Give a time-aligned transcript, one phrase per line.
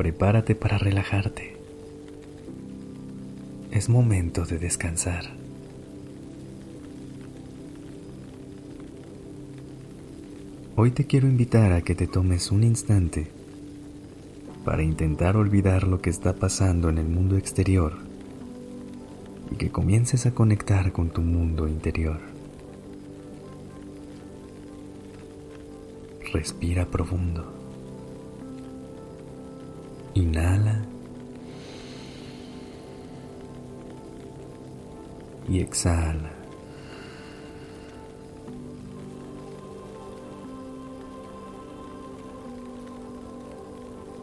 [0.00, 1.58] Prepárate para relajarte.
[3.70, 5.24] Es momento de descansar.
[10.74, 13.26] Hoy te quiero invitar a que te tomes un instante
[14.64, 17.98] para intentar olvidar lo que está pasando en el mundo exterior
[19.52, 22.20] y que comiences a conectar con tu mundo interior.
[26.32, 27.59] Respira profundo.
[30.20, 30.82] Inhala.
[35.48, 36.30] Y exhala.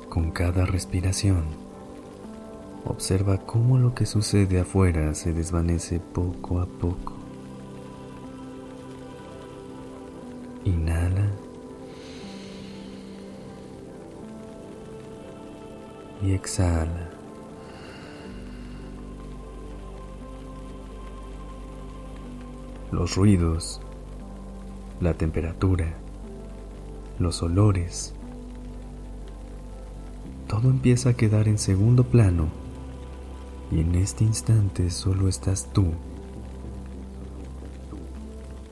[0.08, 1.46] Con cada respiración,
[2.86, 7.27] observa cómo lo que sucede afuera se desvanece poco a poco.
[16.22, 17.10] Y exhala.
[22.92, 23.82] Los ruidos,
[25.02, 25.94] la temperatura,
[27.20, 28.14] los olores,
[30.48, 32.48] todo empieza a quedar en segundo plano
[33.72, 35.92] y en este instante solo estás tú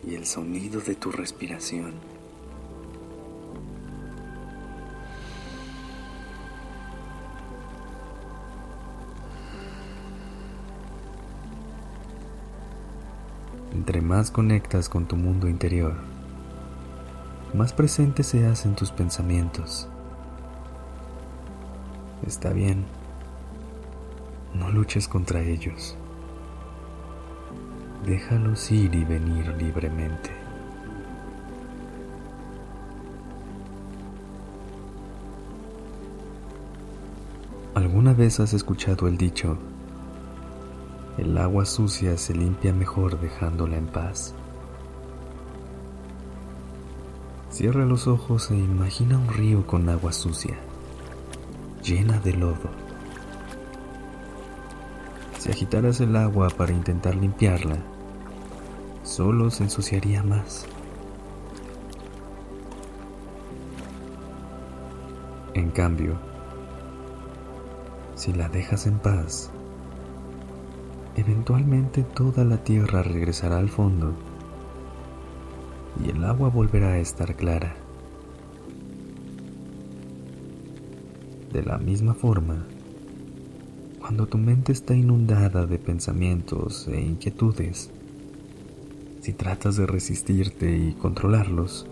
[0.07, 2.14] y el sonido de tu respiración.
[13.85, 15.93] Entre más conectas con tu mundo interior,
[17.53, 19.87] más presente se hacen tus pensamientos.
[22.25, 22.83] Está bien,
[24.55, 25.95] no luches contra ellos.
[28.07, 30.31] Déjalos ir y venir libremente.
[37.75, 39.59] ¿Alguna vez has escuchado el dicho,
[41.25, 44.35] el agua sucia se limpia mejor dejándola en paz.
[47.49, 50.55] Cierra los ojos e imagina un río con agua sucia,
[51.83, 52.69] llena de lodo.
[55.39, 57.77] Si agitaras el agua para intentar limpiarla,
[59.01, 60.67] solo se ensuciaría más.
[65.55, 66.19] En cambio,
[68.13, 69.49] si la dejas en paz,
[71.15, 74.13] eventualmente toda la tierra regresará al fondo
[76.03, 77.75] y el agua volverá a estar clara.
[81.53, 82.65] De la misma forma,
[83.99, 87.91] cuando tu mente está inundada de pensamientos e inquietudes,
[89.21, 91.87] si tratas de resistirte y controlarlos,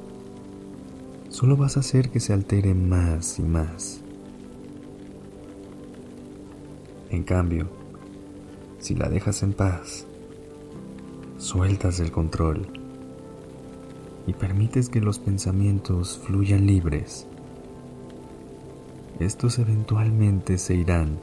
[1.29, 4.01] solo vas a hacer que se altere más y más.
[7.09, 7.82] En cambio,
[8.83, 10.05] si la dejas en paz,
[11.37, 12.67] sueltas el control
[14.27, 17.25] y permites que los pensamientos fluyan libres,
[19.21, 21.17] estos eventualmente se irán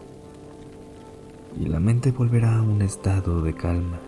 [1.55, 4.01] y la mente volverá a un estado de calma.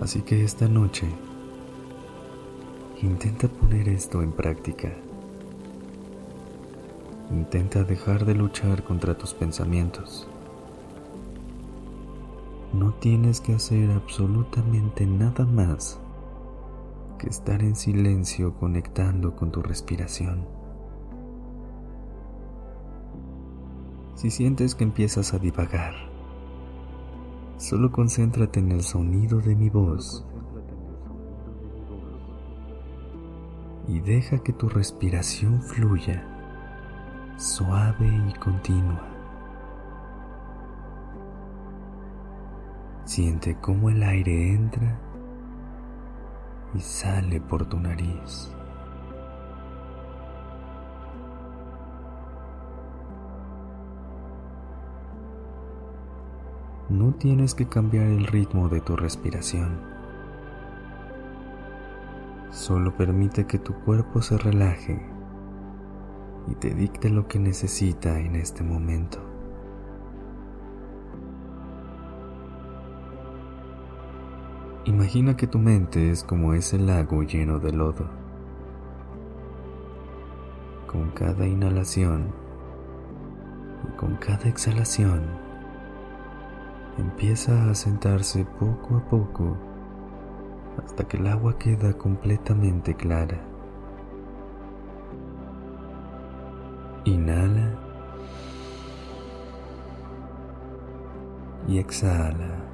[0.00, 1.06] Así que esta noche
[3.02, 4.88] Intenta poner esto en práctica.
[7.32, 10.28] Intenta dejar de luchar contra tus pensamientos.
[12.72, 15.98] No tienes que hacer absolutamente nada más
[17.18, 20.46] que estar en silencio conectando con tu respiración.
[24.14, 25.94] Si sientes que empiezas a divagar,
[27.56, 30.24] solo concéntrate en el sonido de mi voz
[33.92, 36.26] y deja que tu respiración fluya
[37.36, 39.06] suave y continua.
[43.04, 44.98] Siente cómo el aire entra
[46.74, 48.50] y sale por tu nariz.
[56.88, 59.91] No tienes que cambiar el ritmo de tu respiración.
[62.52, 65.00] Solo permite que tu cuerpo se relaje
[66.48, 69.18] y te dicte lo que necesita en este momento.
[74.84, 78.04] Imagina que tu mente es como ese lago lleno de lodo.
[80.86, 82.34] Con cada inhalación
[83.88, 85.22] y con cada exhalación,
[86.98, 89.71] empieza a sentarse poco a poco
[90.78, 93.40] hasta que el agua queda completamente clara.
[97.04, 97.78] Inhala
[101.68, 102.72] y exhala.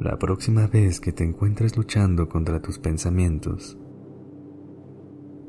[0.00, 3.76] La próxima vez que te encuentres luchando contra tus pensamientos,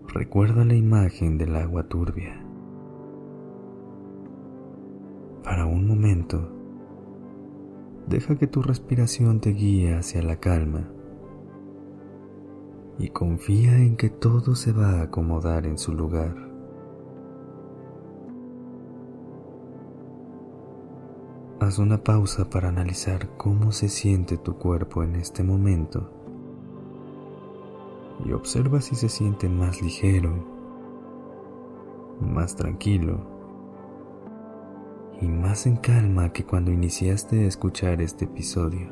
[0.07, 2.48] recuerda la imagen del agua turbia.
[5.43, 6.51] Para un momento,
[8.07, 10.89] deja que tu respiración te guíe hacia la calma
[12.97, 16.35] y confía en que todo se va a acomodar en su lugar.
[21.61, 26.11] Haz una pausa para analizar cómo se siente tu cuerpo en este momento
[28.25, 30.33] y observa si se siente más ligero,
[32.19, 33.38] más tranquilo
[35.21, 38.87] y más en calma que cuando iniciaste a escuchar este episodio.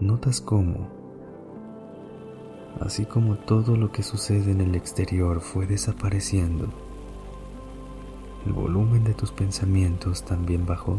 [0.00, 0.88] Notas cómo,
[2.80, 6.68] así como todo lo que sucede en el exterior fue desapareciendo,
[8.46, 10.98] el volumen de tus pensamientos también bajó.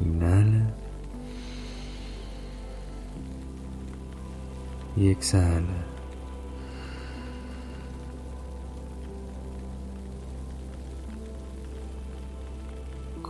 [0.00, 0.72] Inhala
[4.96, 5.97] y exhala.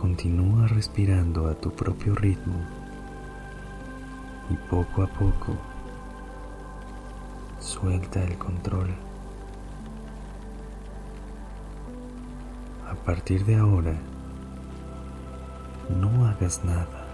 [0.09, 2.55] Continúa respirando a tu propio ritmo
[4.49, 5.55] y poco a poco
[7.59, 8.89] suelta el control.
[12.89, 13.93] A partir de ahora,
[15.95, 17.05] no hagas nada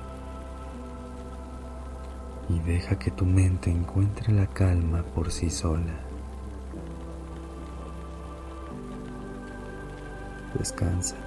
[2.47, 5.99] y deja que tu mente encuentre la calma por sí sola.
[10.57, 11.24] Descansa.